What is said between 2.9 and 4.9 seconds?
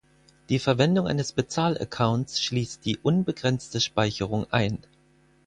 unbegrenzte Speicherung ein.